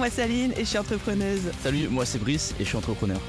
[0.00, 1.52] moi c'est Aline et je suis entrepreneuse.
[1.62, 3.20] Salut, moi c'est Brice et je suis entrepreneur.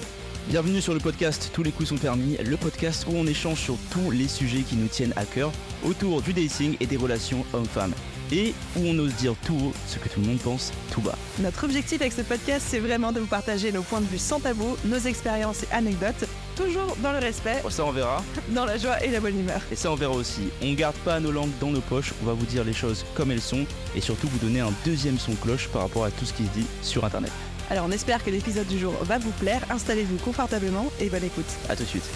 [0.47, 3.75] Bienvenue sur le podcast Tous les coups sont permis, le podcast où on échange sur
[3.91, 5.51] tous les sujets qui nous tiennent à cœur
[5.83, 7.93] autour du dating et des relations hommes-femmes.
[8.31, 11.17] Et où on ose dire tout haut ce que tout le monde pense tout bas.
[11.39, 14.39] Notre objectif avec ce podcast, c'est vraiment de vous partager nos points de vue sans
[14.39, 16.25] tabou, nos expériences et anecdotes,
[16.63, 18.23] toujours dans le respect, Oh, ça on verra.
[18.49, 19.61] dans la joie et la bonne humeur.
[19.71, 20.49] Et ça on verra aussi.
[20.61, 23.31] On garde pas nos langues dans nos poches, on va vous dire les choses comme
[23.31, 23.65] elles sont
[23.95, 26.51] et surtout vous donner un deuxième son cloche par rapport à tout ce qui se
[26.51, 27.31] dit sur internet.
[27.69, 31.45] Alors on espère que l'épisode du jour va vous plaire, installez-vous confortablement et bonne écoute.
[31.69, 32.09] A tout de suite.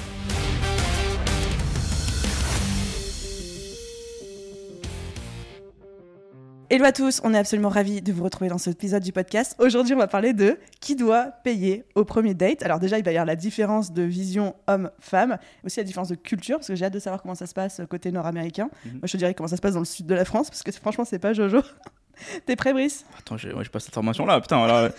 [6.76, 9.56] Hello à tous, on est absolument ravis de vous retrouver dans cet épisode du podcast.
[9.60, 12.64] Aujourd'hui, on va parler de qui doit payer au premier date.
[12.64, 16.16] Alors déjà, il va y avoir la différence de vision homme-femme, aussi la différence de
[16.16, 18.70] culture, parce que j'ai hâte de savoir comment ça se passe côté nord-américain.
[18.84, 18.92] Mhm.
[18.92, 20.64] Moi, je te dirais comment ça se passe dans le sud de la France, parce
[20.64, 21.62] que franchement, c'est pas Jojo.
[22.46, 23.06] T'es prêt, Brice?
[23.18, 24.62] Attends, j'ai ouais, j'ai pas cette information là, putain.
[24.62, 24.90] Alors,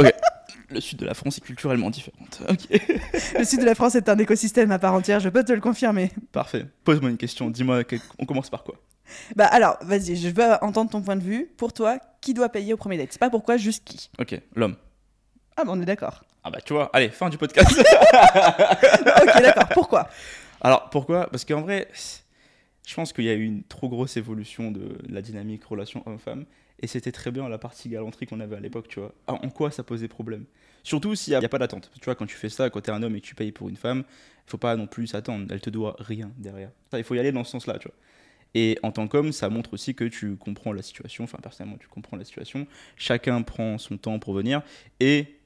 [0.00, 0.14] ok.
[0.70, 2.40] Le sud de la France est culturellement différente.
[3.38, 5.60] Le sud de la France est un écosystème à part entière, je peux te le
[5.60, 6.12] confirmer.
[6.32, 6.64] Parfait.
[6.84, 7.50] Pose-moi une question.
[7.50, 7.82] Dis-moi,
[8.18, 8.76] on commence par quoi?
[9.34, 11.46] Bah alors, vas-y, je veux entendre ton point de vue.
[11.56, 13.08] Pour toi, qui doit payer au premier date?
[13.12, 14.10] C'est pas pourquoi, juste qui?
[14.18, 14.76] Ok, l'homme.
[15.56, 16.24] Ah bah on est d'accord.
[16.44, 17.70] Ah bah tu vois, allez, fin du podcast.
[17.78, 19.68] ok, d'accord.
[19.72, 20.08] Pourquoi?
[20.60, 21.28] Alors pourquoi?
[21.30, 21.88] Parce qu'en vrai,
[22.86, 26.44] je pense qu'il y a eu une trop grosse évolution de la dynamique relation homme-femme.
[26.80, 29.12] Et c'était très bien la partie galanterie qu'on avait à l'époque, tu vois.
[29.26, 30.44] Ah, en quoi ça posait problème?
[30.82, 31.90] Surtout s'il n'y a, pas d'attente.
[31.94, 33.68] Tu vois, quand tu fais ça, quand t'es un homme et que tu payes pour
[33.68, 34.04] une femme,
[34.46, 35.46] il faut pas non plus s'attendre.
[35.50, 36.70] Elle te doit rien derrière.
[36.90, 37.96] Ça, il faut y aller dans ce sens-là, tu vois.
[38.54, 41.24] Et en tant qu'homme, ça montre aussi que tu comprends la situation.
[41.24, 42.66] Enfin, personnellement, tu comprends la situation.
[42.96, 44.62] Chacun prend son temps pour venir.
[45.00, 45.36] Et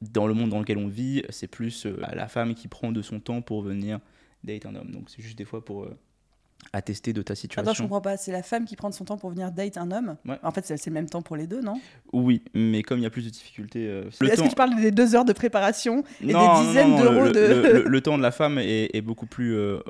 [0.00, 3.02] dans le monde dans lequel on vit, c'est plus euh, la femme qui prend de
[3.02, 4.00] son temps pour venir
[4.44, 4.90] date un homme.
[4.90, 5.96] Donc c'est juste des fois pour euh,
[6.72, 7.62] attester de ta situation.
[7.70, 8.16] Attends, je comprends pas.
[8.16, 10.38] C'est la femme qui prend de son temps pour venir date un homme Ouais.
[10.42, 11.80] En fait, c'est le même temps pour les deux, non?
[12.12, 14.76] Oui, mais comme il y a plus de difficultés, euh, Est-ce temps- que tu parles
[14.80, 17.40] des deux heures de préparation et Non, des dizaines d'euros de.
[17.40, 19.80] le- le- le temps de la femme est, est beaucoup plus, euh,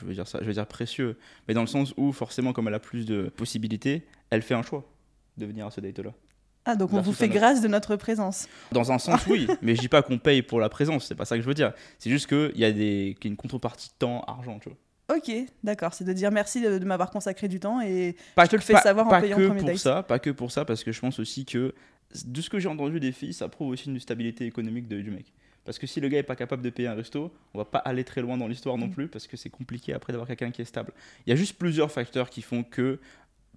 [0.00, 2.68] je veux dire ça, je veux dire précieux, mais dans le sens où forcément comme
[2.68, 4.84] elle a plus de possibilités, elle fait un choix
[5.36, 6.10] de venir à ce date-là.
[6.66, 8.48] Ah, donc on vous fait grâce de notre présence.
[8.72, 11.26] Dans un sens, oui, mais je dis pas qu'on paye pour la présence, c'est pas
[11.26, 11.74] ça que je veux dire.
[11.98, 14.78] C'est juste qu'il y a des, qu'il y a une contrepartie temps, argent, tu vois.
[15.14, 15.30] Ok,
[15.62, 15.92] d'accord.
[15.92, 18.62] C'est de dire merci de, de m'avoir consacré du temps et Pas Je te le
[18.62, 19.78] fais pas- savoir en payant que le premier pour date.
[19.78, 21.74] ça, pas que pour ça, parce que je pense aussi que
[22.24, 25.10] de ce que j'ai entendu des filles, ça prouve aussi une stabilité économique de- du
[25.10, 25.32] mec.
[25.64, 27.78] Parce que si le gars est pas capable de payer un resto, on va pas
[27.78, 28.80] aller très loin dans l'histoire Mm.
[28.80, 30.92] non plus, parce que c'est compliqué après d'avoir quelqu'un qui est stable.
[31.26, 32.98] Il y a juste plusieurs facteurs qui font que,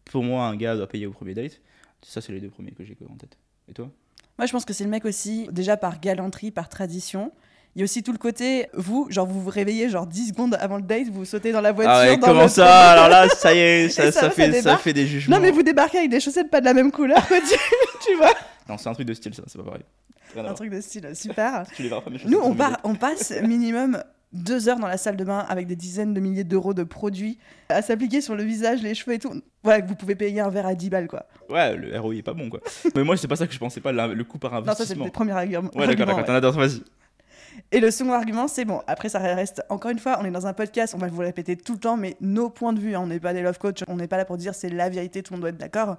[0.05, 1.61] pour moi, un gars doit payer au premier date.
[2.01, 3.37] Ça, c'est les deux premiers que j'ai en tête.
[3.69, 3.89] Et toi?
[4.37, 7.31] Moi, je pense que c'est le mec aussi, déjà par galanterie, par tradition.
[7.77, 10.57] Il y a aussi tout le côté, vous, genre, vous vous réveillez genre 10 secondes
[10.59, 11.93] avant le date, vous sautez dans la voiture.
[11.93, 12.89] Ah ouais, dans comment le- ça?
[12.89, 15.35] Alors là, ça y est, ça, ça ça va, ça fait, ça fait des jugements.
[15.35, 17.55] Non, mais vous débarquez avec des chaussettes pas de la même couleur, quoi, tu,
[18.03, 18.33] tu vois.
[18.67, 19.83] Non, c'est un truc de style, ça, c'est pas pareil.
[20.33, 21.65] Rien Un truc de style, super.
[21.75, 24.01] Tu les verras pas, mes Nous, on, part, on passe minimum
[24.33, 27.37] deux heures dans la salle de bain avec des dizaines de milliers d'euros de produits
[27.69, 29.31] à s'appliquer sur le visage, les cheveux et tout.
[29.61, 31.27] Voilà, vous pouvez payer un verre à 10 balles, quoi.
[31.47, 32.59] Ouais, le ROI est pas bon, quoi.
[32.95, 34.81] mais moi, c'est pas ça que je pensais pas, le coût par Non, ça, c'est
[34.81, 35.05] investissement.
[35.05, 35.61] le premier argument.
[35.75, 36.81] Ouais, d'accord, d'accord, argument, t'en as d'autres, vas-y.
[37.71, 38.81] Et le second argument, c'est bon.
[38.87, 41.27] Après, ça reste encore une fois, on est dans un podcast, on va vous le
[41.27, 43.57] répéter tout le temps, mais nos points de vue, hein, on n'est pas des love
[43.59, 45.57] coach, on n'est pas là pour dire c'est la vérité, tout le monde doit être
[45.57, 45.97] d'accord.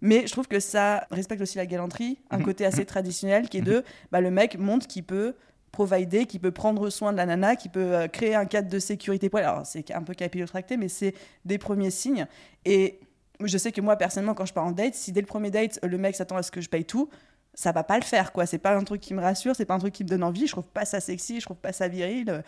[0.00, 2.44] Mais je trouve que ça respecte aussi la galanterie, un Mhm.
[2.44, 5.34] côté assez traditionnel qui est de bah, le mec montre qu'il peut
[5.72, 8.78] provider, qu'il peut prendre soin de la nana, qu'il peut euh, créer un cadre de
[8.78, 9.28] sécurité.
[9.34, 11.14] Alors, c'est un peu capillotracté, mais c'est
[11.44, 12.26] des premiers signes.
[12.64, 13.00] Et
[13.42, 15.80] je sais que moi, personnellement, quand je pars en date, si dès le premier date,
[15.82, 17.08] le mec s'attend à ce que je paye tout,
[17.54, 18.46] ça va pas le faire, quoi.
[18.46, 20.46] C'est pas un truc qui me rassure, c'est pas un truc qui me donne envie.
[20.46, 22.28] Je trouve pas ça sexy, je trouve pas ça viril.
[22.30, 22.42] Euh,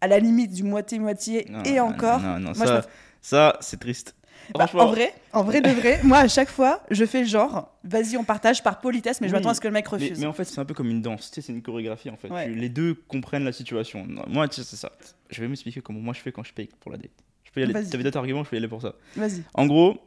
[0.00, 2.20] À la limite du moitié-moitié Non, et encore.
[2.20, 2.82] Non, non, moi,
[3.20, 4.14] ça, c'est triste.
[4.54, 8.16] Bah, en vrai, en vrai de vrai, moi, à chaque fois, je fais genre, vas-y,
[8.16, 10.18] on partage par politesse, mais je m'attends à ce que le mec refuse.
[10.18, 12.16] mais en fait, c'est un peu comme une danse, tu sais, c'est une chorégraphie en
[12.16, 12.30] fait.
[12.30, 12.48] Ouais.
[12.48, 14.06] Les deux comprennent la situation.
[14.06, 14.92] Non, Moi, tu sais, c'est ça.
[15.28, 17.10] Je vais m'expliquer comment moi je fais quand je paye pour la date.
[17.44, 17.74] Je peux y aller.
[17.74, 18.94] T'avais d'autres arguments, je peux y aller pour ça.
[19.16, 19.42] Vas-y.
[19.52, 19.98] En gros,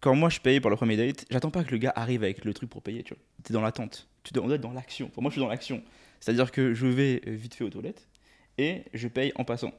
[0.00, 2.44] quand moi je paye pour le premier date, j'attends pas que le gars arrive avec
[2.44, 3.22] le truc pour payer, tu vois.
[3.44, 4.08] T'es dans l'attente.
[4.22, 5.08] Tu dois, on doit être dans l'action.
[5.08, 5.82] Pour moi, je suis dans l'action.
[6.20, 8.06] C'est-à-dire que je vais euh, vite fait aux toilettes
[8.58, 9.72] et je paye en passant.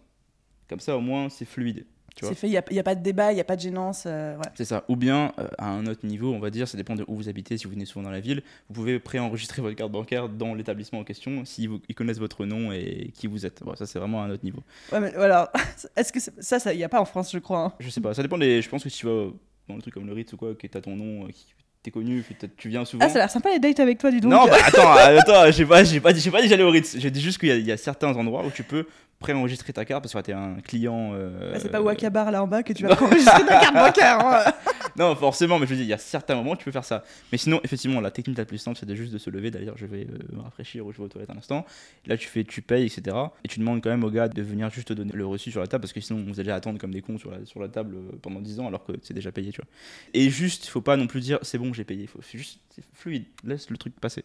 [0.70, 1.86] Comme ça, au moins, c'est fluide.
[2.22, 4.04] C'est fait, il n'y a, pas de débat, il n'y a pas de gênance.
[4.06, 4.46] euh, ouais.
[4.54, 4.84] C'est ça.
[4.88, 7.28] Ou bien, euh, à un autre niveau, on va dire, ça dépend de où vous
[7.28, 10.54] habitez, si vous venez souvent dans la ville, vous pouvez préenregistrer votre carte bancaire dans
[10.54, 13.64] l'établissement en question, si vous, ils connaissent votre nom et qui vous êtes.
[13.64, 14.62] Bon, ça, c'est vraiment à un autre niveau.
[14.92, 15.12] Ouais, mais.
[15.96, 17.66] Est-ce que ça, il n'y a pas en France, je crois.
[17.66, 17.74] hein.
[17.80, 18.62] Je sais pas, ça dépend des.
[18.62, 19.30] Je pense que si tu vas
[19.68, 21.46] dans le truc comme le Ritz ou quoi, que t'as ton nom, euh, qui
[21.82, 23.06] t'es connu, puis tu viens souvent.
[23.06, 24.32] Ah, ça a l'air sympa les dates avec toi, du donc.
[24.32, 26.98] non, bah attends, euh, attends, j'ai pas, j'ai pas dit, pas dit j'allais au Ritz.
[26.98, 28.86] J'ai dit juste qu'il y, y a certains endroits où tu peux
[29.24, 31.12] préenregistrer ta carte parce que t'es un client.
[31.14, 34.20] euh, Bah, c'est pas Wakabar là en bas que tu vas enregistrer ta carte bancaire.
[34.24, 34.52] hein.
[34.96, 36.86] Non, forcément, mais je veux dire, il y a certains moments où tu peux faire
[36.86, 37.04] ça.
[37.32, 39.50] Mais sinon, effectivement, la technique la plus simple, c'est de juste de se lever.
[39.50, 41.66] D'ailleurs, je vais euh, me rafraîchir ou je vais aux toilettes un instant.
[42.06, 43.18] Là, tu fais, tu payes, etc.
[43.44, 45.62] Et tu demandes quand même au gars de venir juste te donner le reçu sur
[45.62, 47.70] la table parce que sinon, vous allez attendre comme des cons sur la, sur la
[47.70, 49.68] table euh, pendant 10 ans alors que c'est déjà payé, tu vois.
[50.14, 52.06] Et juste, faut pas non plus dire c'est bon, j'ai payé.
[52.06, 54.24] Faut juste, c'est fluide, laisse le truc passer.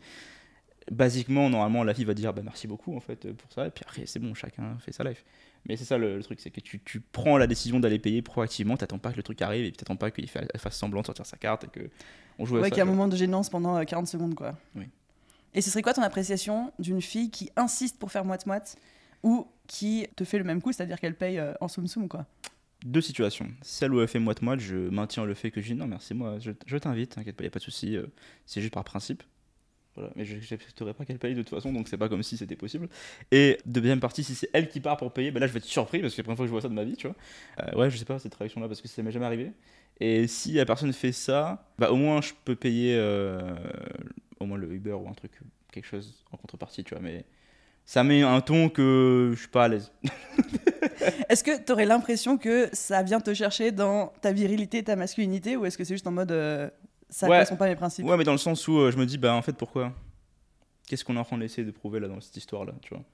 [0.90, 3.66] Basiquement, normalement, la fille va dire bah merci beaucoup en fait pour ça.
[3.66, 5.24] Et puis après, c'est bon, chacun fait sa life.
[5.66, 8.22] Mais c'est ça le, le truc, c'est que tu, tu prends la décision d'aller payer
[8.22, 11.06] proactivement, t'attends pas que le truc arrive et puis t'attends pas qu'il fasse semblant de
[11.06, 11.90] sortir sa carte et que
[12.38, 14.34] on joue à Ouais, qu'il y a un moment de gênance pendant euh, 40 secondes,
[14.34, 14.56] quoi.
[14.76, 14.84] Oui.
[15.54, 18.76] Et ce serait quoi ton appréciation d'une fille qui insiste pour faire moite-moite
[19.22, 22.26] ou qui te fait le même coup, c'est-à-dire qu'elle paye euh, en soum-soum, quoi?
[22.84, 23.48] Deux situations.
[23.62, 26.38] Celle où elle fait moite-moite, je maintiens le fait que je dis non, merci, moi,
[26.38, 28.06] je, je t'invite, t'inquiète pas, y a pas de souci, euh,
[28.46, 29.22] c'est juste par principe.
[30.16, 32.56] Mais je n'accepterai pas qu'elle paye de toute façon, donc c'est pas comme si c'était
[32.56, 32.88] possible.
[33.30, 35.64] Et deuxième partie, si c'est elle qui part pour payer, ben là je vais être
[35.64, 37.06] surpris parce que c'est la première fois que je vois ça de ma vie, tu
[37.06, 37.16] vois.
[37.60, 39.52] Euh, ouais, je sais pas cette réaction-là parce que ça m'est jamais arrivé.
[40.00, 43.40] Et si la personne fait ça, bah au moins je peux payer euh,
[44.40, 45.32] au moins le Uber ou un truc,
[45.72, 47.02] quelque chose en contrepartie, tu vois.
[47.02, 47.24] Mais
[47.84, 49.92] ça met un ton que je suis pas à l'aise.
[51.28, 55.56] Est-ce que tu aurais l'impression que ça vient te chercher dans ta virilité, ta masculinité,
[55.56, 56.68] ou est-ce que c'est juste en mode euh,
[57.10, 57.32] ça Ouais.
[57.36, 59.34] correspond pas mes principes Ouais, mais dans le sens où euh, je me dis, bah
[59.34, 59.92] en fait, pourquoi
[60.86, 63.04] Qu'est-ce qu'on est en train d'essayer de prouver là dans cette histoire-là, tu vois?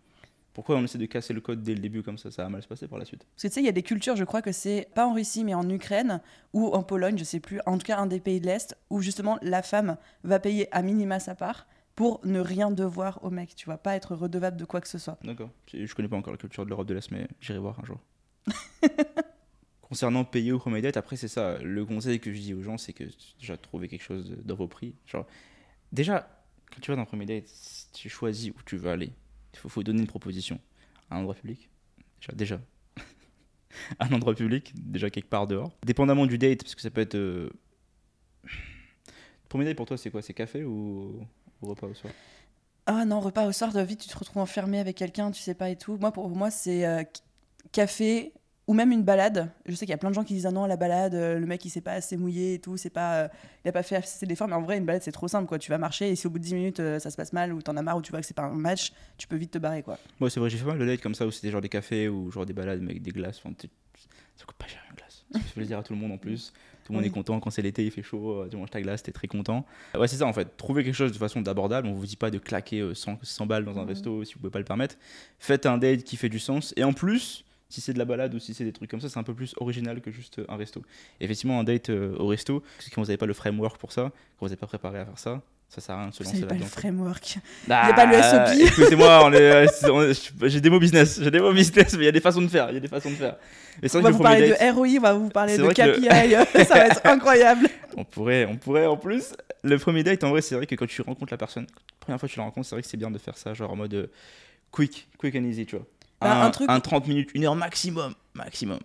[0.53, 2.63] Pourquoi on essaie de casser le code dès le début comme ça Ça va mal
[2.63, 3.25] se passer par la suite?
[3.35, 5.13] Parce que tu sais, il y a des cultures, je crois que c'est pas en
[5.13, 6.21] Russie, mais en Ukraine
[6.53, 9.01] ou en Pologne, je sais plus, en tout cas un des pays de l'Est, où
[9.01, 11.67] justement la femme va payer à minima sa part
[11.97, 14.99] pour ne rien devoir au mec, tu vois, pas être redevable de quoi que ce
[14.99, 15.19] soit.
[15.25, 15.51] D'accord.
[15.73, 17.85] Je je connais pas encore la culture de l'Europe de l'Est, mais j'irai voir un
[17.85, 17.99] jour.
[19.95, 21.57] Concernant payer ou premier date, après c'est ça.
[21.59, 23.05] Le conseil que je dis aux gens, c'est que
[23.39, 24.97] déjà trouver quelque chose de- dans vos prix.
[25.07, 25.25] Genre,
[25.93, 26.29] déjà,
[26.73, 27.45] quand tu vas dans un premier date,
[27.93, 29.13] tu choisis où tu veux aller.
[29.53, 30.59] Il faut, donner une proposition.
[31.13, 31.69] Un endroit public?
[32.21, 32.61] Déjà, déjà.
[34.01, 35.71] un endroit public, déjà quelque part dehors.
[35.87, 37.15] Dépendamment du date, parce que ça peut être.
[37.15, 37.51] euh,
[39.49, 40.23] Premier date pour toi, c'est quoi?
[40.23, 41.25] C'est café ou,
[41.63, 42.13] repas au soir?
[42.87, 45.71] Ah non, repas au soir, vite tu te retrouves enfermé avec quelqu'un, tu sais pas
[45.71, 45.99] et tout.
[45.99, 47.05] Moi, pour moi, c'est euh,
[47.71, 48.33] café
[48.67, 49.51] ou même une balade.
[49.67, 51.39] Je sais qu'il y a plein de gens qui disent ah non, la balade, euh,
[51.39, 53.29] le mec il s'est pas assez mouillé et tout, c'est pas, euh,
[53.65, 54.49] il a pas fait assez d'efforts.
[54.49, 55.59] Mais en vrai, une balade c'est trop simple quoi.
[55.59, 57.53] Tu vas marcher et si au bout de 10 minutes euh, ça se passe mal
[57.53, 59.51] ou t'en as marre ou tu vois que c'est pas un match, tu peux vite
[59.51, 59.99] te barrer quoi.
[60.21, 62.09] Ouais, c'est vrai, j'ai fait mal de dates comme ça où c'était genre des cafés
[62.09, 63.39] ou genre des balades mais avec des glaces.
[63.45, 63.55] Enfin,
[64.37, 65.25] ça coûte pas cher une glace.
[65.33, 66.53] Ça fait plaisir à tout le monde en plus.
[66.85, 67.09] Tout le monde Oui.
[67.11, 69.65] est content quand c'est l'été, il fait chaud, tu manges ta glace, t'es très content.
[69.95, 70.57] Ouais, c'est ça en fait.
[70.57, 71.87] Trouvez quelque chose de façon d'abordable.
[71.89, 73.89] On vous dit pas de claquer euh, 100, 100 balles dans un Mhm.
[73.89, 74.97] resto si vous pouvez pas le permettre.
[75.39, 76.75] Faites un date qui fait du sens.
[76.77, 79.09] Et en plus, si c'est de la balade ou si c'est des trucs comme ça,
[79.09, 80.83] c'est un peu plus original que juste euh, un resto.
[81.21, 82.63] Et effectivement, un date euh, au resto,
[82.95, 85.19] quand vous n'avez pas le framework pour ça, quand vous n'êtes pas préparé à faire
[85.19, 86.77] ça, ça sert à rien de se lancer savez pas le là-dedans.
[86.77, 87.39] framework.
[87.69, 88.69] Ah, pas le SOP.
[88.79, 92.13] Écoutez-moi, euh, est- j'ai des mots business, j'ai des mots business, mais il y a
[92.13, 93.37] des façons de faire, il y a des façons de faire.
[93.83, 96.05] Mais On va vous parler date, de ROI, on va vous parler de le- KPI,
[96.67, 97.67] ça va être incroyable.
[97.97, 99.33] on pourrait, on pourrait en plus.
[99.65, 102.21] Le premier date, en vrai, c'est vrai que quand tu rencontres la personne, la première
[102.21, 103.77] fois que tu la rencontres, c'est vrai que c'est bien de faire ça, genre en
[103.77, 104.07] mode euh,
[104.71, 105.87] quick, quick and easy, tu vois.
[106.25, 108.79] Bah, un, un truc- un 30 minutes, une heure maximum, maximum.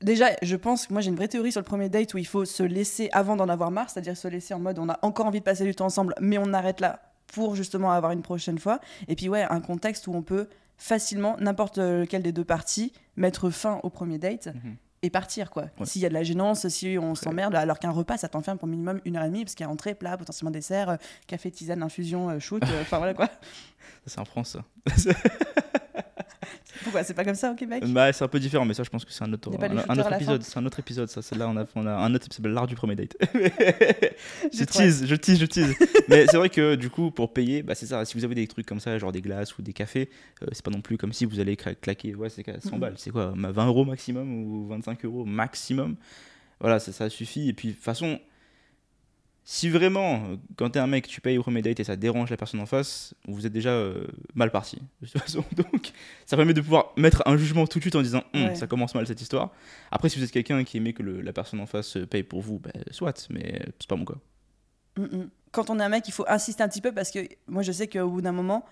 [0.00, 2.26] Déjà, je pense que moi j'ai une vraie théorie sur le premier date où il
[2.26, 5.26] faut se laisser avant d'en avoir marre, c'est-à-dire se laisser en mode on a encore
[5.26, 8.58] envie de passer du temps ensemble, mais on arrête là pour justement avoir une prochaine
[8.60, 8.78] fois.
[9.08, 13.50] Et puis ouais, un contexte où on peut facilement, n'importe lequel des deux parties, mettre
[13.50, 14.76] fin au premier date Mhm.
[15.02, 15.64] et partir quoi.
[15.80, 15.86] Ouais.
[15.86, 18.68] S'il y a de la gênance, si on s'emmerde, alors qu'un repas ça t'enferme pour
[18.68, 20.96] minimum une heure et demie parce qu'il y a entrée, plat, potentiellement dessert, euh,
[21.26, 23.26] café, tisane, infusion, euh, shoot, euh, enfin voilà quoi.
[24.06, 24.56] Ça, c'est en France,
[24.96, 25.10] ça.
[26.88, 27.84] Pourquoi c'est pas comme ça au Québec?
[27.88, 30.12] Bah, c'est un peu différent, mais ça, je pense que c'est un autre, un, autre
[30.14, 30.42] épisode.
[30.42, 31.20] C'est un autre épisode, ça.
[31.20, 33.16] Celle-là, on a, on a un autre qui s'appelle l'art du premier date.
[34.52, 35.74] je tease, je tease, je tease.
[36.08, 38.04] mais c'est vrai que du coup, pour payer, bah, c'est ça.
[38.04, 40.08] Si vous avez des trucs comme ça, genre des glaces ou des cafés,
[40.42, 42.80] euh, c'est pas non plus comme si vous allez claquer, ouais, c'est 100 Mhm.
[42.80, 42.94] balles.
[42.96, 43.32] C'est quoi?
[43.36, 45.96] Ma 20 euros maximum ou 25 euros maximum?
[46.60, 47.48] Voilà, ça, ça suffit.
[47.48, 48.18] Et puis, de toute façon,
[49.50, 52.28] si vraiment, euh, quand t'es un mec, tu payes au premier date et ça dérange
[52.28, 54.76] la personne en face, vous êtes déjà euh, mal parti.
[55.00, 55.92] De toute façon, donc,
[56.26, 58.54] ça permet de pouvoir mettre un jugement tout de suite en disant Hum, Ouais.
[58.56, 59.50] ça commence mal cette histoire.
[59.90, 62.24] Après, si vous êtes quelqu'un qui aimait que le- la personne en face euh, paye
[62.24, 64.16] pour vous, bah, soit, mais c'est pas mon cas.
[64.98, 65.30] Mm, mm.
[65.50, 67.72] Quand on est un mec, il faut insister un petit peu parce que moi, je
[67.72, 68.66] sais qu'au bout d'un moment,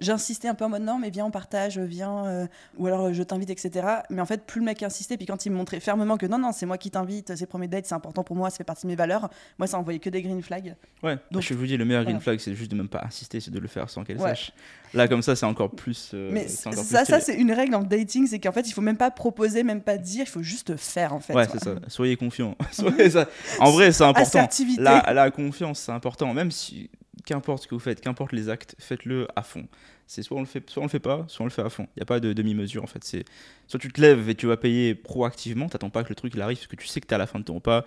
[0.00, 2.46] j'insistais un peu en mode non, mais viens, on partage, viens, euh,
[2.78, 3.86] ou alors euh, je t'invite, etc.
[4.10, 6.38] Mais en fait, plus le mec insistait, puis quand il me montrait fermement que non,
[6.38, 8.86] non, c'est moi qui t'invite, c'est premier date, c'est important pour moi, ça fait partie
[8.86, 10.74] de mes valeurs, moi, ça envoyait que des green flags.
[11.02, 13.40] Ouais, Donc, je vous dis, le meilleur green flag, c'est juste de même pas insister,
[13.40, 14.30] c'est de le faire sans qu'elle Ouais.
[14.30, 14.52] sache.
[14.92, 16.10] Là, comme ça, c'est encore plus.
[16.14, 18.80] euh, mais plus ça, ça c'est une règle en dating, c'est qu'en fait, il faut
[18.80, 21.32] même pas proposer, même pas dire, il faut juste faire, en fait.
[21.34, 21.74] Ouais, c'est ça.
[21.86, 22.16] Soyez
[23.10, 23.28] ça.
[23.60, 24.48] En vrai, c'est important.
[24.78, 26.32] La, la confiance, c'est important.
[26.34, 26.90] Même si
[27.24, 29.66] qu'importe ce que vous faites, qu'importe les actes, faites-le à fond.
[30.06, 31.70] C'est soit on le fait, soit on le fait pas, soit on le fait à
[31.70, 31.86] fond.
[31.96, 33.04] Il n'y a pas de demi-mesure en fait.
[33.04, 33.24] C'est
[33.66, 36.42] soit tu te lèves et tu vas payer proactivement, t'attends pas que le truc il
[36.42, 37.84] arrive parce que tu sais que tu es à la fin de ton repas.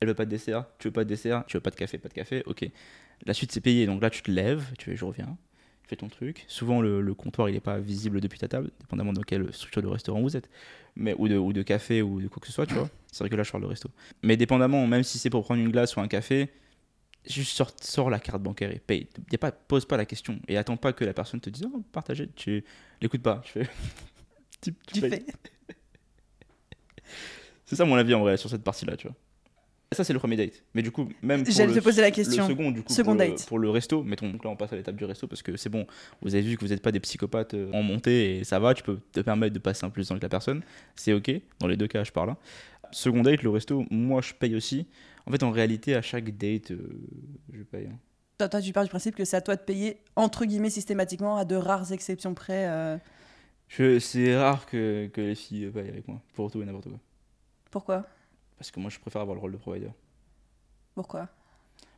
[0.00, 1.96] Elle veut pas de dessert, tu veux pas de dessert, tu veux pas de café,
[1.96, 2.68] pas de café, ok.
[3.24, 5.36] La suite c'est payé, donc là tu te lèves, tu fais je reviens,
[5.84, 6.44] tu fais ton truc.
[6.48, 9.86] Souvent le, comptoir il est pas visible depuis ta table, dépendamment de quelle structure de
[9.86, 10.50] restaurant vous êtes,
[10.96, 12.90] mais ou de, ou de café ou de quoi que ce soit, tu vois.
[13.12, 13.90] C'est vrai que là je parle de resto.
[14.22, 16.50] Mais dépendamment, même si c'est pour prendre une glace ou un café,
[17.28, 19.08] juste sors, sors, la carte bancaire et paye.
[19.30, 21.66] Y a pas, pose pas la question et attends pas que la personne te dise
[21.72, 22.28] oh, partagez.
[22.34, 22.64] Tu
[23.00, 23.42] l'écoutes pas.
[24.62, 24.76] Tu fais.
[24.86, 25.26] tu, fais.
[27.64, 29.16] c'est ça mon avis en vrai sur cette partie-là, tu vois.
[29.94, 30.62] Ça, c'est le premier date.
[30.74, 32.48] Mais du coup, même pour le, te poser la question.
[32.48, 33.40] le second, du coup, second pour, date.
[33.40, 35.56] Le, pour le resto, mettons, donc là, on passe à l'étape du resto parce que
[35.56, 35.86] c'est bon,
[36.22, 38.74] vous avez vu que vous n'êtes pas des psychopathes euh, en montée et ça va,
[38.74, 40.62] tu peux te permettre de passer un plus temps avec la personne.
[40.96, 42.28] C'est ok, dans les deux cas, je parle.
[42.28, 42.36] Là.
[42.90, 44.86] Second date, le resto, moi, je paye aussi.
[45.26, 46.78] En fait, en réalité, à chaque date, euh,
[47.52, 47.86] je paye.
[47.86, 47.98] Hein.
[48.38, 51.36] Toi, toi, tu pars du principe que c'est à toi de payer, entre guillemets, systématiquement,
[51.36, 52.68] à de rares exceptions près.
[52.68, 52.98] Euh...
[54.00, 56.98] C'est rare que, que, les filles payent avec moi, pour tout et n'importe quoi.
[57.70, 58.06] Pourquoi?
[58.58, 59.90] Parce que moi, je préfère avoir le rôle de provider.
[60.94, 61.28] Pourquoi?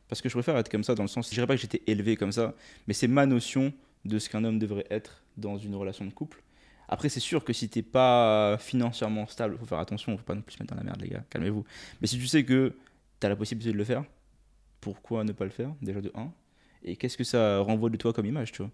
[0.07, 1.81] Parce que je préfère être comme ça, dans le sens, je dirais pas que j'étais
[1.87, 2.53] élevé comme ça,
[2.87, 3.73] mais c'est ma notion
[4.05, 6.43] de ce qu'un homme devrait être dans une relation de couple.
[6.87, 10.41] Après, c'est sûr que si t'es pas financièrement stable, faut faire attention, faut pas non
[10.41, 11.65] plus se mettre dans la merde, les gars, calmez-vous.
[11.99, 12.75] Mais si tu sais que
[13.19, 14.03] tu as la possibilité de le faire,
[14.81, 16.31] pourquoi ne pas le faire Déjà de 1.
[16.83, 18.71] Et qu'est-ce que ça renvoie de toi comme image, tu vois?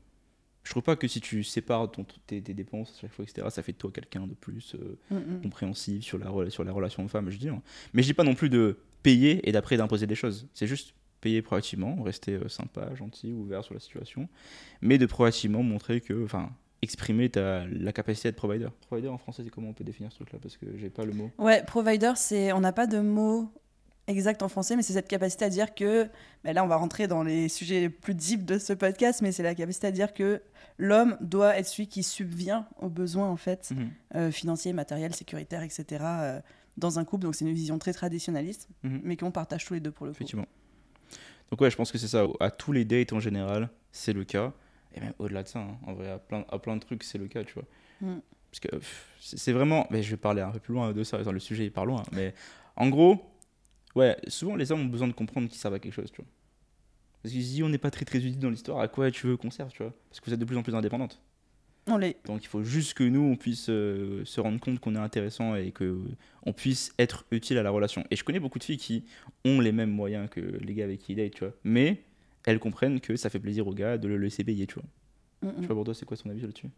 [0.63, 3.63] Je trouve pas que si tu sépares ton, tes, dépenses à chaque fois, etc., ça
[3.63, 5.41] fait de toi quelqu'un de plus euh, mm, mm.
[5.41, 7.49] compréhensif sur la, sur la relation de femme, je dis.
[7.49, 7.61] Hein.
[7.93, 10.47] Mais je dis pas non plus de payer et d'après d'imposer des choses.
[10.53, 14.27] C'est juste payer proactivement, rester euh, sympa, gentil, ouvert sur la situation,
[14.81, 18.67] mais de proactivement montrer que, enfin, exprimer ta, la capacité de provider.
[18.87, 20.39] Provider en français, c'est comment on peut définir ce truc-là?
[20.41, 21.31] Parce que j'ai pas le mot.
[21.37, 23.51] Ouais, provider, c'est on n'a pas de mot
[24.07, 26.09] exact en français, mais c'est cette capacité à dire que,
[26.43, 29.31] mais là on va rentrer dans les sujets les plus deep de ce podcast, mais
[29.31, 30.41] c'est la capacité à dire que
[30.77, 33.89] l'homme doit être celui qui subvient aux besoins en fait mhm.
[34.15, 35.85] euh, financiers, matériels, sécuritaires, etc.
[36.01, 36.39] Euh,
[36.77, 37.23] dans un couple.
[37.23, 39.01] Donc c'est une vision très traditionnaliste, mhm.
[39.03, 40.17] mais qu'on partage tous les deux pour le coup.
[40.17, 40.47] Effectivement.
[41.51, 42.25] Donc ouais, je pense que c'est ça.
[42.39, 44.53] À tous les dates en général, c'est le cas.
[44.93, 47.17] Et même au-delà de ça, hein, en vrai, à plein, à plein de trucs, c'est
[47.17, 47.65] le cas, tu vois.
[48.01, 48.19] Mm.
[48.51, 48.69] Parce que
[49.19, 49.87] c'est vraiment.
[49.89, 51.85] Mais je vais parler un peu plus loin de ça, dans le sujet est par
[51.85, 52.03] loin.
[52.11, 52.33] Mais
[52.75, 53.21] en gros,
[53.95, 56.29] Ouais, souvent les hommes ont besoin de comprendre qu'ils servent à quelque chose, tu vois.
[57.21, 59.37] Parce que si on n'est pas très très utile dans l'histoire, à quoi tu veux
[59.37, 59.93] qu'on serve, tu vois?
[60.09, 61.21] Parce que vous êtes de plus en plus indépendante.
[61.87, 62.17] On l'est.
[62.25, 65.55] Donc il faut juste que nous, on puisse euh, se rendre compte qu'on est intéressant
[65.55, 65.99] et que
[66.43, 68.03] on puisse être utile à la relation.
[68.11, 69.05] Et je connais beaucoup de filles qui
[69.45, 71.53] ont les mêmes moyens que les gars avec qui ils datent, tu vois.
[71.63, 72.03] Mais
[72.45, 75.51] elles comprennent que ça fait plaisir aux gars de le laisser payer, tu vois.
[75.51, 76.69] Mm Tu vois, pour toi, c'est quoi ton avis là-dessus?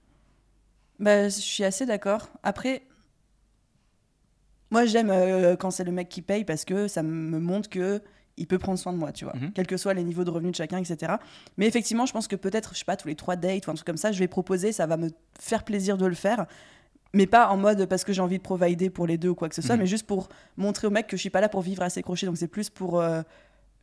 [1.00, 2.30] Bah, Je suis assez d'accord.
[2.44, 2.84] Après,
[4.74, 8.02] moi, j'aime euh, quand c'est le mec qui paye parce que ça me montre que
[8.38, 9.52] il peut prendre soin de moi, tu vois, mhm.
[9.54, 11.14] quels que soient les niveaux de revenus de chacun, etc.
[11.58, 13.76] Mais effectivement, je pense que peut-être, je sais pas, tous les trois dates ou un
[13.76, 16.48] truc comme ça, je vais proposer, ça va me faire plaisir de le faire,
[17.14, 19.48] mais pas en mode parce que j'ai envie de provider pour les deux ou quoi
[19.48, 19.82] que ce soit, mhm.
[19.82, 22.02] mais juste pour montrer au mec que je suis pas là pour vivre à ses
[22.02, 22.26] crochets.
[22.26, 23.22] Donc c'est plus pour, euh,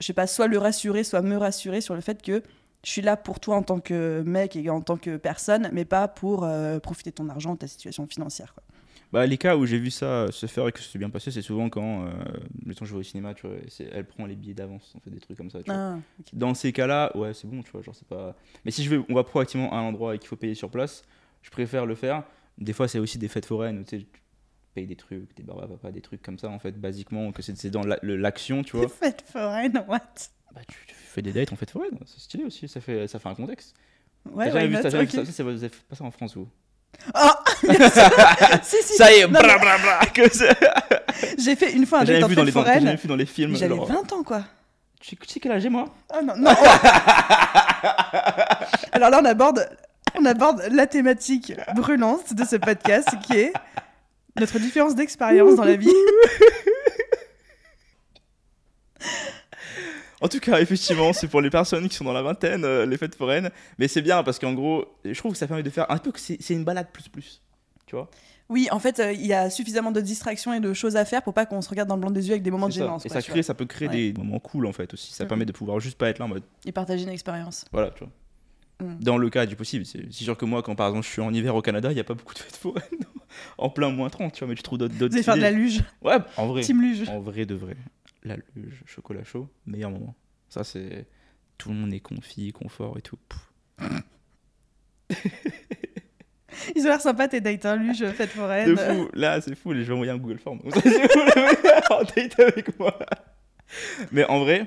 [0.01, 2.43] je sais pas, soit le rassurer, soit me rassurer sur le fait que
[2.83, 5.85] je suis là pour toi en tant que mec et en tant que personne, mais
[5.85, 8.55] pas pour euh, profiter de ton argent, de ta situation financière.
[8.55, 8.65] Quoi.
[9.13, 11.43] Bah, les cas où j'ai vu ça se faire et que c'est bien passé, c'est
[11.43, 13.57] souvent quand, euh, temps je vais au cinéma, tu vois,
[13.93, 15.63] elle prend les billets d'avance, on fait des trucs comme ça.
[15.63, 15.97] Tu vois.
[15.97, 15.99] Ah,
[16.33, 18.37] Dans ces cas-là, ouais, c'est bon, tu vois, genre c'est pas.
[18.65, 20.71] Mais si je vais, on va proactivement à un endroit et qu'il faut payer sur
[20.71, 21.03] place,
[21.43, 22.23] je préfère le faire.
[22.59, 24.21] Des fois, c'est aussi des fêtes foraines, tu sais, tu
[24.75, 27.71] payes des trucs, des barbes papa, des trucs comme ça, en fait, basiquement, que c'est
[27.71, 28.87] dans l'action, tu vois.
[28.87, 30.01] Des fêtes foraines, what?
[30.55, 33.29] Bah, tu, fais des dates en fête foraine, c'est stylé aussi, ça fait, ça fait
[33.29, 33.75] un contexte.
[34.31, 34.91] Ouais, t'as jamais, vu, ça,
[35.25, 36.49] ça, vous avez pas ça en France, vous?
[37.15, 37.31] Oh
[38.63, 40.01] si, si, Ça y est, bra, bra, bra,
[41.39, 42.85] J'ai fait une fois un date en fête foraine.
[42.85, 43.57] J'avais vu dans les films.
[43.57, 44.43] J'avais 20 ans, quoi.
[45.01, 45.87] Tu sais quel âge j'ai, moi?
[46.11, 46.51] Ah non, non
[48.93, 49.67] Alors là, on aborde,
[50.19, 53.53] on aborde la thématique brûlante de ce podcast qui est
[54.39, 55.89] notre différence d'expérience dans la vie.
[60.21, 62.97] En tout cas, effectivement, c'est pour les personnes qui sont dans la vingtaine, euh, les
[62.97, 63.51] fêtes foraines.
[63.79, 66.13] Mais c'est bien parce qu'en gros, je trouve que ça permet de faire un peu
[66.13, 67.43] que c'est une balade plus plus.
[67.87, 68.11] Tu vois
[68.51, 71.23] oui, en fait, euh, il y a suffisamment de distractions et de choses à faire
[71.23, 73.07] pour pas qu'on se regarde dans le blanc des yeux avec des moments de gênance.
[73.07, 75.13] Et ça, crée, ça peut créer des moments cool en fait aussi.
[75.13, 76.43] Ça permet de pouvoir juste pas être là en mode.
[76.67, 77.65] Et partager une expérience.
[77.71, 78.13] Voilà, tu vois.
[78.81, 78.99] Mm.
[79.01, 79.87] Dans le cas du possible.
[79.87, 82.01] C'est sûr que moi, quand par exemple je suis en hiver au Canada, il n'y
[82.01, 82.83] a pas beaucoup de fêtes foraines.
[83.59, 84.95] en plein moins 30, tu vois, mais tu trouves d'autres.
[84.97, 86.63] Vous allez faire de la luge Ouais, en vrai.
[86.63, 87.09] Team luge.
[87.09, 87.77] En vrai de vrai.
[88.23, 90.15] La luge, chocolat chaud, meilleur moment.
[90.49, 91.07] Ça, c'est.
[91.59, 93.19] Tout le monde est confi, confort et tout.
[96.75, 98.71] Ils ont l'air sympas tes dates, hein, lui, je fête foraine.
[98.71, 100.61] De fou, là, c'est fou, je vais envoyer un Google Form.
[101.91, 102.99] en date avec moi.
[104.11, 104.67] Mais en vrai,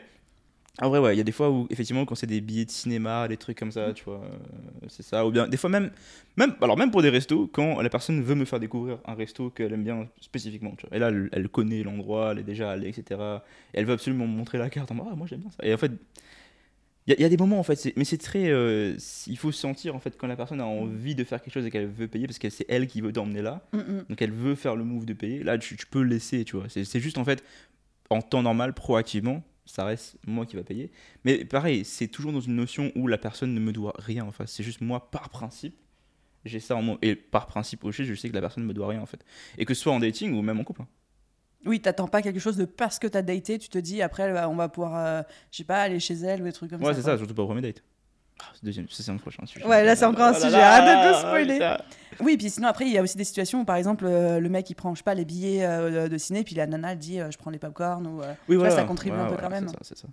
[0.82, 2.72] En vrai, ouais, il y a des fois où, effectivement, quand c'est des billets de
[2.72, 5.24] cinéma, des trucs comme ça, tu vois, euh, c'est ça.
[5.28, 5.92] Ou bien, des fois même,
[6.36, 9.52] même, alors même pour des restos, quand la personne veut me faire découvrir un resto
[9.52, 10.98] qu'elle aime bien spécifiquement, tu vois.
[10.98, 13.44] Et là, elle, elle connaît l'endroit, elle est déjà allée, etc.
[13.76, 15.64] Et elle veut absolument me montrer la carte en mode, ah, moi j'aime bien ça.
[15.64, 15.92] Et en fait,
[17.06, 18.50] il y, a- il y a des moments, en fait, mais c'est très.
[18.50, 18.96] euh,
[19.28, 21.70] il faut sentir, en fait, quand la personne a envie de faire quelque chose et
[21.70, 23.62] qu'elle veut payer, parce que c'est elle qui veut t'emmener là.
[23.74, 24.06] Mm, mm.
[24.10, 25.44] Donc elle veut faire le move de payer.
[25.44, 26.66] Là, tu, tu peux laisser, tu vois.
[26.70, 27.44] C'est juste en fait,
[28.10, 30.92] en temps normal, proactivement, ça reste moi qui va payer.
[31.24, 34.32] Mais pareil, c'est toujours dans une notion où la personne ne me doit rien en
[34.32, 34.52] face.
[34.52, 35.76] C'est juste moi, par principe,
[36.46, 36.98] j'ai ça en moi.
[37.02, 39.24] Et par principe aussi, je sais que la personne ne me doit rien en fait.
[39.58, 40.82] Et que ce soit en dating ou même en couple.
[40.82, 40.88] hein.
[41.66, 44.56] Oui, t'attends pas quelque chose de parce que t'as daté, tu te dis après on
[44.56, 46.96] va pouvoir, euh, je sais pas, aller chez elle ou des trucs comme Ouais, ça.
[46.96, 47.12] c'est quoi.
[47.14, 47.82] ça, surtout pas au premier date.
[48.40, 49.66] Ah, c'est deuxième, ça, c'est un prochain sujet.
[49.66, 50.56] Ouais, là, c'est encore un Oh sujet.
[50.56, 51.76] Arrête de spoiler.
[52.20, 54.48] Oui, puis sinon après il y a aussi des situations où par exemple euh, le
[54.48, 57.00] mec il prend je sais pas les billets euh, de ciné puis la nana elle
[57.00, 58.76] dit euh, je prends les popcorn ou euh, Oui, voilà.
[58.76, 59.68] ça contribue un peu quand même.
[59.68, 60.08] C'est ça, c'est ça.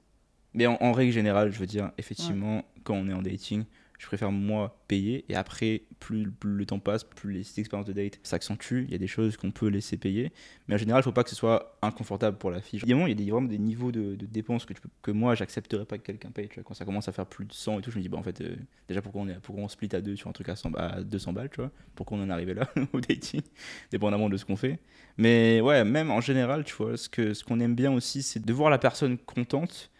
[0.54, 3.64] Mais en, en règle générale, je veux dire, effectivement, quand on est en dating,
[4.00, 8.18] je préfère moi payer et après, plus, le temps passe, plus les expériences de date
[8.22, 8.86] s'accentuent.
[8.88, 10.32] Il y a des choses qu'on peut laisser payer.
[10.66, 12.78] Mais en général, il faut pas que ce soit inconfortable pour la fille.
[12.78, 15.84] Évidemment, il y a vraiment des niveaux de, dépenses que, tu peux- que moi, j'accepterais
[15.84, 16.48] pas que quelqu'un paye.
[16.64, 18.22] Quand ça commence à faire plus de 100 et tout, je me dis, bah, en
[18.22, 18.56] fait, euh,
[18.88, 21.02] déjà, pourquoi on, est, pourquoi on split à deux sur un truc à, 100 à
[21.02, 21.50] 200 balles,
[21.94, 23.42] Pourquoi on en est arrivé là au dating?
[23.90, 24.78] Dépendamment de ce qu'on fait.
[25.18, 28.42] Mais ouais, même en général, tu vois, ce que ce qu'on aime bien aussi, c'est
[28.42, 29.90] de voir la personne contente.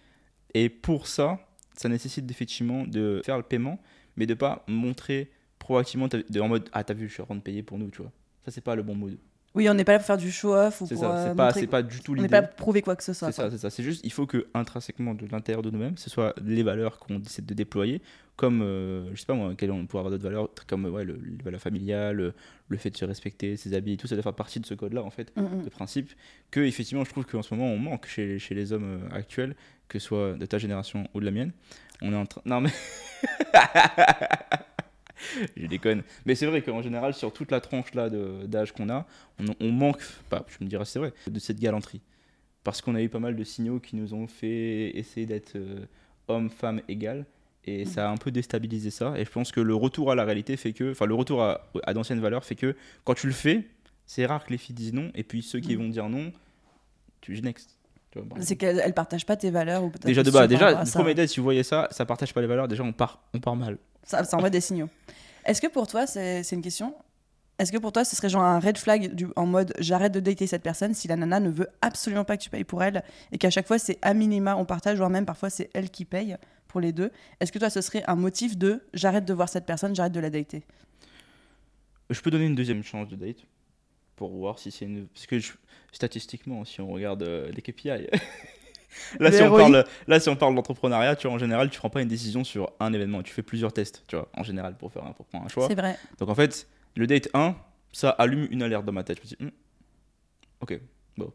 [0.54, 1.38] Et pour ça,
[1.80, 3.80] ça nécessite effectivement de faire le paiement,
[4.16, 7.34] mais de pas montrer proactivement de- en mode ah t'as vu, je suis en train
[7.37, 8.12] de payer pour nous, tu vois.
[8.44, 9.18] Ça c'est pas le bon mode.
[9.54, 11.28] Oui, on n'est pas là pour faire du show off ou C'est pour ça, euh,
[11.54, 12.30] c'est pas pas du tout on n'est l'idée.
[12.30, 13.32] pas là pour prouver quoi que ce soit.
[13.32, 13.68] C'est ça, c'est ça.
[13.68, 17.18] C'est juste, il faut que intrinsèquement de l'intérieur de nous-mêmes, ce soit les valeurs qu'on
[17.18, 18.00] décide de déployer,
[18.37, 21.14] comme, euh, je sais pas moi, quelles on pourrait avoir d'autres valeurs, comme ouais, le,
[21.14, 22.32] les valeurs familiales, le,
[22.68, 25.02] le fait de se respecter, ses habits, tout ça doit faire partie de ce code-là
[25.02, 25.64] en fait, Mm, mm.
[25.64, 26.12] de principe,
[26.52, 29.56] que effectivement, je trouve qu'en ce moment, on manque chez, chez les hommes euh, actuels,
[29.90, 31.52] que ce soit de ta génération ou de la mienne.
[32.00, 32.40] On est en train.
[32.47, 32.70] Non mais.
[35.56, 36.02] Je déconne.
[36.25, 39.06] Mais c'est vrai qu'en général, sur toute la tranche là d'âge qu'on a,
[39.38, 42.00] on, on manque, pas, je me dirais c'est vrai, de cette galanterie.
[42.65, 45.84] Parce qu'on a eu pas mal de signaux qui nous ont fait essayer d'être euh,
[46.28, 47.26] homme, femme égal.
[47.67, 49.12] Et ça a un peu déstabilisé ça.
[49.19, 51.71] Et je pense que le retour à la réalité fait que, enfin, le retour à,
[51.84, 53.67] à d'anciennes valeurs fait que quand tu le fais,
[54.06, 55.10] c'est rare que les filles disent non.
[55.15, 55.78] Et puis ceux qui Mm.
[55.78, 56.32] vont dire non,
[57.21, 57.76] tu next.
[58.40, 61.38] C'est qu'elle elle partage pas tes valeurs ou Déjà de bas, déjà, premier date, si
[61.38, 63.78] vous voyez ça, ça partage pas les valeurs, déjà on part, on part mal.
[64.02, 64.88] Ça, ça envoie des signaux.
[65.44, 66.94] Est-ce que pour toi, c'est c'est une question?
[67.58, 70.20] Est-ce que pour toi, ce serait genre un red flag du, en mode j'arrête de
[70.20, 73.04] dater cette personne si la nana ne veut absolument pas que tu payes pour elle
[73.32, 76.04] et qu'à chaque fois c'est à minima on partage, voire même parfois c'est elle qui
[76.04, 76.36] paye
[76.68, 77.10] pour les deux?
[77.38, 80.20] Est-ce que toi, ce serait un motif de j'arrête de voir cette personne, j'arrête de
[80.20, 80.62] la dater?
[82.08, 83.44] Je peux donner une deuxième chance de date
[84.21, 85.06] pour voir si c'est une.
[85.06, 85.52] Parce que je-
[85.93, 87.89] statistiquement, si on regarde euh, les KPI.
[89.19, 91.89] là, si on parle, là, si on parle d'entrepreneuriat, tu vois, en général, tu prends
[91.89, 94.93] pas une décision sur un événement, tu fais plusieurs tests, tu vois, en général, pour
[94.93, 95.67] faire un, pour prendre un choix.
[95.69, 95.97] C'est vrai.
[96.19, 97.56] Donc en fait, le date 1,
[97.93, 99.17] ça allume une alerte dans ma tête.
[99.19, 99.56] Je me dis, Hmm,
[100.61, 100.78] ok,
[101.17, 101.33] bon.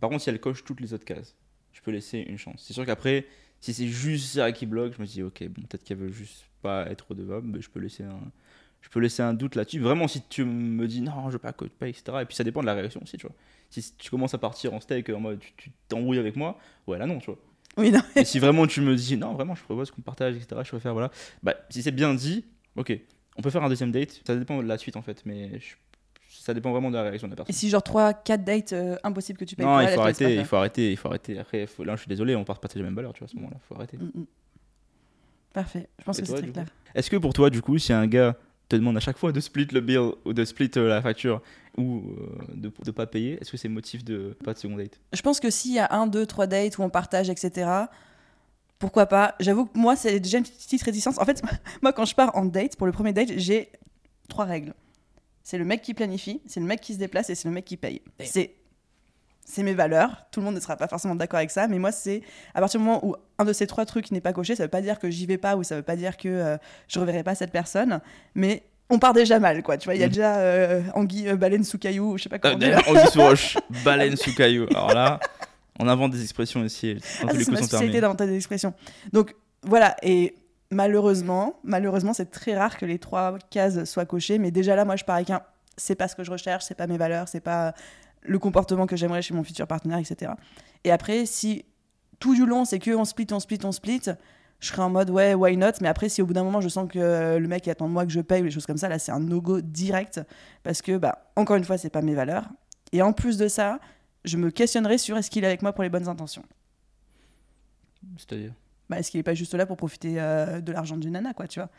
[0.00, 1.36] Par contre, si elle coche toutes les autres cases,
[1.72, 2.64] je peux laisser une chance.
[2.66, 3.24] C'est sûr qu'après,
[3.60, 6.44] si c'est juste ça qui bloque, je me dis, ok, bon, peut-être qu'elle veut juste
[6.60, 8.20] pas être redevable, mais je peux laisser un,
[8.84, 9.80] je peux laisser un doute là-dessus.
[9.80, 12.18] Vraiment, si tu me dis, non, je veux pas que tu payes, etc.
[12.20, 13.34] Et puis ça dépend de la réaction aussi, tu vois.
[13.70, 17.06] Si tu commences à partir en steak en mode, tu- t'embrouilles avec moi, ouais, là
[17.06, 17.38] non, tu vois.
[17.78, 18.00] Oui, non.
[18.14, 20.92] Et si vraiment tu me dis non, vraiment, je propose qu'on partage, etc., je préfère,
[20.92, 21.10] voilà.
[21.42, 22.44] Bah, si c'est bien dit,
[22.76, 22.92] ok,
[23.36, 24.20] on peut faire un deuxième date.
[24.26, 25.74] Ça dépend de la suite en fait, mais je-
[26.28, 27.54] ça dépend vraiment de la réaction de la Et personne.
[27.54, 30.36] si genre 3, 4 dates, euh, impossible que tu payes Non, pour il faut arrêter,
[30.36, 31.38] il faut arrêter, il faut arrêter.
[31.38, 33.30] Après, faut- là, je suis désolé, on part partager les mêmes valeurs, tu vois, à
[33.30, 33.96] ce moment-là, faut arrêter.
[33.96, 34.26] Mm, mm.
[35.52, 36.66] Parfait, je pense Et que c'est très clair.
[36.94, 38.36] Est-ce que pour toi, du coup, si un gars
[38.68, 41.42] te demande à chaque fois de split le bill ou de split euh, la facture
[41.76, 45.00] ou euh, de ne pas payer, est-ce que c'est motif de pas de second date?
[45.12, 47.68] Je pense que s'il y a un, deux, trois dates où on partage, etc.,
[48.78, 49.34] pourquoi pas?
[49.40, 51.18] J'avoue que moi, c'est déjà une petite réticence.
[51.18, 51.42] En fait,
[51.82, 53.70] moi, quand je pars en date, pour le premier date, j'ai
[54.28, 54.74] trois règles.
[55.42, 57.64] C'est le mec qui planifie, c'est le mec qui se déplace et c'est le mec
[57.64, 58.00] qui paye.
[58.20, 58.54] C'est
[59.46, 60.26] c'est mes valeurs.
[60.30, 62.22] Tout le monde ne sera pas forcément d'accord avec ça, mais moi, c'est
[62.54, 64.68] à partir du moment où un de ces trois trucs n'est pas coché, ça veut
[64.70, 66.56] pas dire que j'y vais pas ou ça veut pas dire que euh,
[66.88, 68.00] je reverrai pas cette personne,
[68.34, 69.76] mais on part déjà mal, quoi.
[69.78, 70.10] Tu vois, il y a Mm.
[70.10, 72.68] déjà euh, anguille, euh, baleine sous caillou, ou je sais pas comment dire.
[72.70, 74.66] D'ailleurs, Anguille sous roche, baleine sous caillou.
[74.70, 75.20] Alors là,
[75.78, 76.60] on invente des expressions.
[76.60, 78.74] Dans Ah, c'est ma spécialité d'inventer des expressions.
[79.12, 80.34] Donc voilà, et
[80.70, 84.38] malheureusement, malheureusement, c'est très rare que les trois cases soient cochées.
[84.38, 85.40] Mais déjà là, moi, je pars avec un,
[85.76, 87.74] c'est pas ce que je recherche, c'est pas mes valeurs, c'est pas
[88.24, 90.32] le comportement que j'aimerais chez mon futur partenaire, etc.
[90.84, 91.64] Et après, si
[92.18, 94.02] tout du long, c'est que on split, on split, on split,
[94.60, 95.72] je serais en mode ouais, why not?
[95.80, 97.92] Mais après, si au bout d'un moment, je sens que le mec il attend de
[97.92, 100.20] moi que je paye ou des choses comme ça, là, c'est un no-go direct
[100.62, 102.48] parce que, bah, encore une fois, c'est pas mes valeurs.
[102.92, 103.78] Et en plus de ça,
[104.24, 106.44] je me questionnerai sur est-ce qu'il est avec moi pour les bonnes intentions.
[108.16, 108.52] C'est-à-dire?
[108.88, 111.46] Bah, est-ce qu'il est pas juste là pour profiter euh, de l'argent d'une nana, quoi,
[111.46, 111.70] tu vois?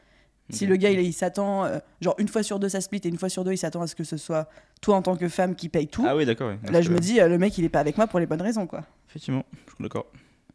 [0.49, 3.07] Si le gars, il, il s'attend, euh, genre une fois sur deux, ça split, et
[3.07, 4.47] une fois sur deux, il s'attend à ce que ce soit
[4.81, 6.05] toi en tant que femme qui paye tout.
[6.07, 6.51] Ah oui, d'accord.
[6.71, 8.27] Là, je que- me dis, euh, le mec, il est pas avec moi pour les
[8.27, 8.83] bonnes raisons, quoi.
[9.09, 10.05] Effectivement, je suis d'accord.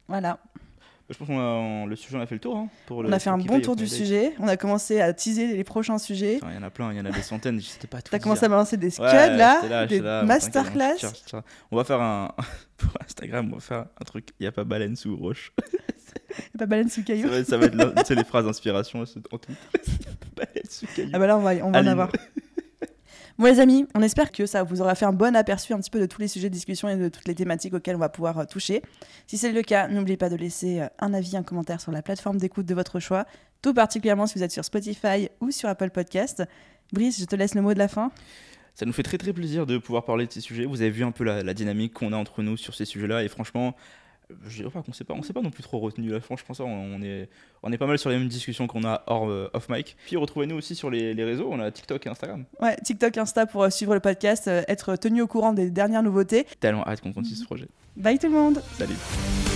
[0.07, 0.39] Voilà.
[1.09, 2.57] Je pense qu'on on- le sujet, on a fait le tour.
[2.57, 3.93] hein, pour On a fait un bon tour du date.
[3.93, 4.33] sujet.
[4.39, 6.39] On a commencé à teaser les prochains sujets.
[6.41, 7.61] Il y en a plein, il y en a des centaines.
[7.61, 8.13] Je sais pas tout.
[8.13, 10.99] T'as commencé à balancer des scuds, Ouais, là, des là, masterclass.
[11.73, 12.33] On va faire un.
[12.77, 14.29] pour Instagram, on va faire un truc.
[14.39, 15.51] Il n'y a pas baleine sous roche.
[16.55, 17.29] Et pas baleine sous Ça caillou.
[17.29, 19.53] va, ça va être là, tu sais, les phrases d'inspiration en tout.
[20.37, 21.11] baleine sous caillou.
[21.13, 22.11] Ah bah là, on va, on va en avoir.
[23.39, 25.89] Bon les amis, on espère que ça vous aura fait un bon aperçu un petit
[25.89, 28.11] peu de tous les sujets de discussion et de toutes les thématiques auxquelles on va
[28.11, 28.83] pouvoir euh, toucher.
[29.27, 32.03] Si c'est le cas, n'oubliez pas de laisser euh, un avis, un commentaire sur la
[32.03, 33.25] plateforme d'écoute de votre choix,
[33.63, 36.43] tout particulièrement si vous êtes sur Spotify ou sur Apple Podcast.
[36.93, 38.13] Brice, je te laisse le mot de la fin.
[38.75, 40.67] Ça nous fait très très plaisir de pouvoir parler de ces sujets.
[40.67, 43.25] Vous avez vu un peu la, la dynamique qu'on a entre nous sur ces sujets-là.
[43.25, 43.75] Et franchement,
[44.47, 46.21] je dirais pas qu'on s'est pas, on s'est pas non plus trop retenu là.
[46.21, 47.29] Franchement, ça, on, on est,
[47.63, 49.97] on est pas mal sur les mêmes discussions qu'on a hors euh, off mic.
[50.07, 51.49] Puis retrouvez-nous aussi sur les, les réseaux.
[51.51, 52.45] On a TikTok et Instagram.
[52.61, 56.03] Ouais, TikTok, Insta pour euh, suivre le podcast, euh, être tenu au courant des dernières
[56.03, 56.47] nouveautés.
[56.61, 57.69] Tellement hâte qu'on continue ce projet.
[57.97, 59.50] Bye tout le monde Salut.